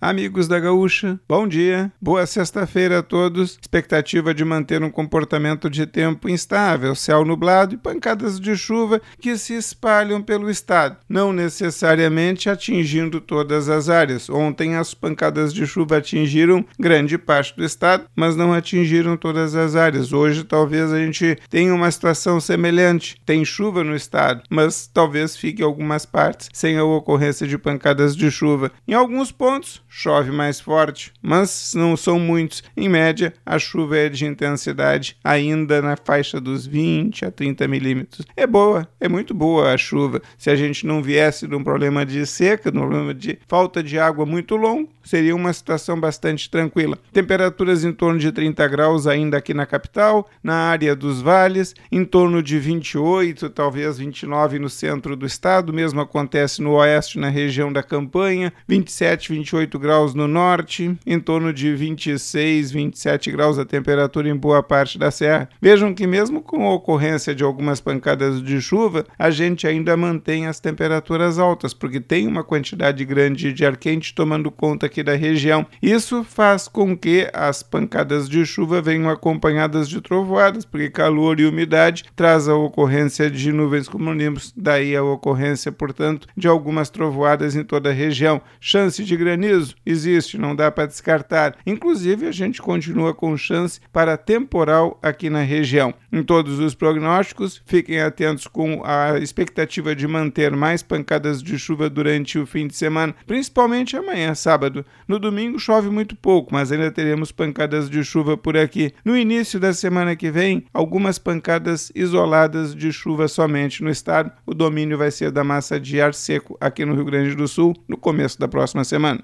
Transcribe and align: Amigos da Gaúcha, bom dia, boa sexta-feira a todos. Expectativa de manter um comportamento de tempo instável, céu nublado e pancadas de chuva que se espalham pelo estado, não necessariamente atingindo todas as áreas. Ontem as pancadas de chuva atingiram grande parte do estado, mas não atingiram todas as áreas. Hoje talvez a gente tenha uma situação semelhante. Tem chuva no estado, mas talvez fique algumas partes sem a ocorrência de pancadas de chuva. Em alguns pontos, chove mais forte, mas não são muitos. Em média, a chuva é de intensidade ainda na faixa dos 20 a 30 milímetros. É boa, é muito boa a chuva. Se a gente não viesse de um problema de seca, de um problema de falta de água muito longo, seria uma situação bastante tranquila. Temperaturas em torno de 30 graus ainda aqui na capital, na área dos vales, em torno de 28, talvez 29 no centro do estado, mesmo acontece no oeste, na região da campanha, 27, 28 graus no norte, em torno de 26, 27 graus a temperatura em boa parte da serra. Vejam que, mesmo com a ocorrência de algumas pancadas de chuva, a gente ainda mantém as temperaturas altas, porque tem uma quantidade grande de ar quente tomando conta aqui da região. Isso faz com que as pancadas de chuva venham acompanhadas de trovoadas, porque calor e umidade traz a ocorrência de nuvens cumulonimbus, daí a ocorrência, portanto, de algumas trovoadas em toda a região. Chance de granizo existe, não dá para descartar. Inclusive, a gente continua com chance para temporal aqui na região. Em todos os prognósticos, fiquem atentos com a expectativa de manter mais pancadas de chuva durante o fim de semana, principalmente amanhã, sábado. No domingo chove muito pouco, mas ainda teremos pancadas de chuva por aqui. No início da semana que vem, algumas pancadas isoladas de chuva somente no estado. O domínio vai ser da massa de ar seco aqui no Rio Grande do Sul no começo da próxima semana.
Amigos 0.00 0.46
da 0.46 0.60
Gaúcha, 0.60 1.18
bom 1.28 1.48
dia, 1.48 1.90
boa 2.00 2.24
sexta-feira 2.24 3.00
a 3.00 3.02
todos. 3.02 3.58
Expectativa 3.60 4.32
de 4.32 4.44
manter 4.44 4.80
um 4.80 4.92
comportamento 4.92 5.68
de 5.68 5.84
tempo 5.86 6.28
instável, 6.28 6.94
céu 6.94 7.24
nublado 7.24 7.74
e 7.74 7.76
pancadas 7.76 8.38
de 8.38 8.56
chuva 8.56 9.02
que 9.20 9.36
se 9.36 9.54
espalham 9.54 10.22
pelo 10.22 10.48
estado, 10.48 10.98
não 11.08 11.32
necessariamente 11.32 12.48
atingindo 12.48 13.20
todas 13.20 13.68
as 13.68 13.88
áreas. 13.88 14.30
Ontem 14.30 14.76
as 14.76 14.94
pancadas 14.94 15.52
de 15.52 15.66
chuva 15.66 15.96
atingiram 15.96 16.64
grande 16.78 17.18
parte 17.18 17.56
do 17.56 17.64
estado, 17.64 18.04
mas 18.14 18.36
não 18.36 18.52
atingiram 18.52 19.16
todas 19.16 19.56
as 19.56 19.74
áreas. 19.74 20.12
Hoje 20.12 20.44
talvez 20.44 20.92
a 20.92 20.98
gente 21.00 21.36
tenha 21.50 21.74
uma 21.74 21.90
situação 21.90 22.40
semelhante. 22.40 23.20
Tem 23.26 23.44
chuva 23.44 23.82
no 23.82 23.96
estado, 23.96 24.44
mas 24.48 24.86
talvez 24.86 25.36
fique 25.36 25.60
algumas 25.60 26.06
partes 26.06 26.50
sem 26.52 26.78
a 26.78 26.84
ocorrência 26.84 27.48
de 27.48 27.58
pancadas 27.58 28.14
de 28.14 28.30
chuva. 28.30 28.70
Em 28.86 28.94
alguns 28.94 29.32
pontos, 29.32 29.82
chove 29.88 30.30
mais 30.30 30.60
forte, 30.60 31.12
mas 31.22 31.72
não 31.74 31.96
são 31.96 32.18
muitos. 32.18 32.62
Em 32.76 32.88
média, 32.88 33.32
a 33.44 33.58
chuva 33.58 33.96
é 33.96 34.08
de 34.08 34.26
intensidade 34.26 35.16
ainda 35.24 35.80
na 35.80 35.96
faixa 35.96 36.40
dos 36.40 36.66
20 36.66 37.24
a 37.24 37.30
30 37.30 37.66
milímetros. 37.66 38.26
É 38.36 38.46
boa, 38.46 38.88
é 39.00 39.08
muito 39.08 39.34
boa 39.34 39.72
a 39.72 39.78
chuva. 39.78 40.20
Se 40.36 40.50
a 40.50 40.56
gente 40.56 40.86
não 40.86 41.02
viesse 41.02 41.46
de 41.46 41.54
um 41.54 41.64
problema 41.64 42.04
de 42.04 42.24
seca, 42.26 42.70
de 42.70 42.78
um 42.78 42.82
problema 42.82 43.14
de 43.14 43.38
falta 43.48 43.82
de 43.82 43.98
água 43.98 44.26
muito 44.26 44.56
longo, 44.56 44.88
seria 45.02 45.34
uma 45.34 45.52
situação 45.52 45.98
bastante 45.98 46.50
tranquila. 46.50 46.98
Temperaturas 47.12 47.84
em 47.84 47.92
torno 47.92 48.18
de 48.18 48.30
30 48.30 48.68
graus 48.68 49.06
ainda 49.06 49.38
aqui 49.38 49.54
na 49.54 49.64
capital, 49.64 50.28
na 50.42 50.54
área 50.54 50.94
dos 50.94 51.22
vales, 51.22 51.74
em 51.90 52.04
torno 52.04 52.42
de 52.42 52.58
28, 52.58 53.48
talvez 53.50 53.98
29 53.98 54.58
no 54.58 54.68
centro 54.68 55.16
do 55.16 55.24
estado, 55.24 55.72
mesmo 55.72 56.00
acontece 56.00 56.60
no 56.60 56.72
oeste, 56.72 57.18
na 57.18 57.28
região 57.28 57.72
da 57.72 57.82
campanha, 57.82 58.52
27, 58.66 59.32
28 59.32 59.77
graus 59.78 60.14
no 60.14 60.28
norte, 60.28 60.96
em 61.06 61.20
torno 61.20 61.52
de 61.52 61.74
26, 61.74 62.70
27 62.70 63.30
graus 63.30 63.58
a 63.58 63.64
temperatura 63.64 64.28
em 64.28 64.36
boa 64.36 64.62
parte 64.62 64.98
da 64.98 65.10
serra. 65.10 65.48
Vejam 65.60 65.94
que, 65.94 66.06
mesmo 66.06 66.40
com 66.40 66.66
a 66.66 66.74
ocorrência 66.74 67.34
de 67.34 67.44
algumas 67.44 67.80
pancadas 67.80 68.42
de 68.42 68.60
chuva, 68.60 69.06
a 69.18 69.30
gente 69.30 69.66
ainda 69.66 69.96
mantém 69.96 70.46
as 70.46 70.60
temperaturas 70.60 71.38
altas, 71.38 71.72
porque 71.72 72.00
tem 72.00 72.26
uma 72.26 72.44
quantidade 72.44 73.04
grande 73.04 73.52
de 73.52 73.64
ar 73.64 73.76
quente 73.76 74.14
tomando 74.14 74.50
conta 74.50 74.86
aqui 74.86 75.02
da 75.02 75.14
região. 75.14 75.66
Isso 75.80 76.24
faz 76.24 76.68
com 76.68 76.96
que 76.96 77.30
as 77.32 77.62
pancadas 77.62 78.28
de 78.28 78.44
chuva 78.44 78.80
venham 78.80 79.08
acompanhadas 79.08 79.88
de 79.88 80.00
trovoadas, 80.00 80.64
porque 80.64 80.90
calor 80.90 81.38
e 81.40 81.46
umidade 81.46 82.04
traz 82.16 82.48
a 82.48 82.54
ocorrência 82.54 83.30
de 83.30 83.52
nuvens 83.52 83.88
cumulonimbus, 83.88 84.52
daí 84.56 84.96
a 84.96 85.02
ocorrência, 85.02 85.70
portanto, 85.70 86.26
de 86.36 86.48
algumas 86.48 86.90
trovoadas 86.90 87.54
em 87.54 87.64
toda 87.64 87.90
a 87.90 87.92
região. 87.92 88.40
Chance 88.60 89.04
de 89.04 89.16
granizo 89.16 89.67
existe, 89.84 90.38
não 90.38 90.54
dá 90.54 90.70
para 90.70 90.86
descartar. 90.86 91.56
Inclusive, 91.66 92.26
a 92.26 92.32
gente 92.32 92.60
continua 92.60 93.14
com 93.14 93.36
chance 93.36 93.80
para 93.92 94.16
temporal 94.16 94.98
aqui 95.02 95.30
na 95.30 95.42
região. 95.42 95.94
Em 96.12 96.22
todos 96.22 96.58
os 96.58 96.74
prognósticos, 96.74 97.62
fiquem 97.64 98.00
atentos 98.00 98.46
com 98.46 98.82
a 98.84 99.18
expectativa 99.18 99.94
de 99.94 100.06
manter 100.06 100.54
mais 100.54 100.82
pancadas 100.82 101.42
de 101.42 101.58
chuva 101.58 101.90
durante 101.90 102.38
o 102.38 102.46
fim 102.46 102.66
de 102.66 102.74
semana, 102.74 103.14
principalmente 103.26 103.96
amanhã, 103.96 104.34
sábado. 104.34 104.84
No 105.06 105.18
domingo 105.18 105.58
chove 105.58 105.90
muito 105.90 106.16
pouco, 106.16 106.52
mas 106.52 106.72
ainda 106.72 106.90
teremos 106.90 107.32
pancadas 107.32 107.88
de 107.90 108.02
chuva 108.04 108.36
por 108.36 108.56
aqui. 108.56 108.92
No 109.04 109.16
início 109.16 109.60
da 109.60 109.72
semana 109.72 110.16
que 110.16 110.30
vem, 110.30 110.64
algumas 110.72 111.18
pancadas 111.18 111.92
isoladas 111.94 112.74
de 112.74 112.92
chuva 112.92 113.28
somente 113.28 113.82
no 113.82 113.90
estado. 113.90 114.32
O 114.46 114.54
domínio 114.54 114.98
vai 114.98 115.10
ser 115.10 115.30
da 115.30 115.44
massa 115.44 115.78
de 115.78 116.00
ar 116.00 116.14
seco 116.14 116.56
aqui 116.60 116.84
no 116.84 116.94
Rio 116.94 117.04
Grande 117.04 117.34
do 117.34 117.46
Sul 117.46 117.74
no 117.86 117.96
começo 117.96 118.38
da 118.38 118.48
próxima 118.48 118.84
semana. 118.84 119.22